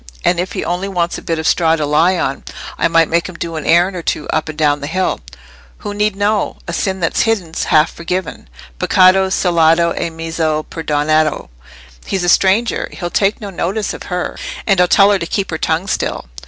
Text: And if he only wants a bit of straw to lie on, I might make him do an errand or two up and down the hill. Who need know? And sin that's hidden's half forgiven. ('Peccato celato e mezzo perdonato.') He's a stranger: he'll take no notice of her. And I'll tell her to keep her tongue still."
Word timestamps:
And 0.25 0.39
if 0.39 0.53
he 0.53 0.65
only 0.65 0.87
wants 0.87 1.19
a 1.19 1.21
bit 1.21 1.37
of 1.37 1.45
straw 1.45 1.75
to 1.75 1.85
lie 1.85 2.17
on, 2.17 2.43
I 2.75 2.87
might 2.87 3.07
make 3.07 3.29
him 3.29 3.35
do 3.35 3.55
an 3.55 3.67
errand 3.67 3.95
or 3.95 4.01
two 4.01 4.27
up 4.29 4.49
and 4.49 4.57
down 4.57 4.81
the 4.81 4.87
hill. 4.87 5.19
Who 5.77 5.93
need 5.93 6.15
know? 6.15 6.57
And 6.65 6.75
sin 6.75 7.01
that's 7.01 7.21
hidden's 7.21 7.65
half 7.65 7.93
forgiven. 7.93 8.49
('Peccato 8.79 9.29
celato 9.29 9.91
e 9.93 10.09
mezzo 10.09 10.63
perdonato.') 10.63 11.49
He's 12.03 12.23
a 12.23 12.29
stranger: 12.29 12.89
he'll 12.91 13.11
take 13.11 13.39
no 13.39 13.51
notice 13.51 13.93
of 13.93 14.01
her. 14.09 14.39
And 14.65 14.81
I'll 14.81 14.87
tell 14.87 15.11
her 15.11 15.19
to 15.19 15.27
keep 15.27 15.51
her 15.51 15.59
tongue 15.59 15.85
still." 15.85 16.25